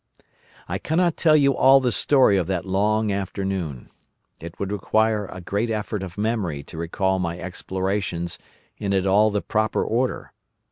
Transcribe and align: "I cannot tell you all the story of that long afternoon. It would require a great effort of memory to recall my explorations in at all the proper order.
"I 0.67 0.79
cannot 0.79 1.15
tell 1.15 1.35
you 1.35 1.55
all 1.55 1.79
the 1.79 1.91
story 1.91 2.35
of 2.35 2.47
that 2.47 2.65
long 2.65 3.11
afternoon. 3.11 3.91
It 4.39 4.59
would 4.59 4.71
require 4.71 5.27
a 5.27 5.41
great 5.41 5.69
effort 5.69 6.01
of 6.01 6.17
memory 6.17 6.63
to 6.63 6.77
recall 6.79 7.19
my 7.19 7.37
explorations 7.37 8.39
in 8.79 8.95
at 8.95 9.05
all 9.05 9.29
the 9.29 9.43
proper 9.43 9.85
order. 9.85 10.33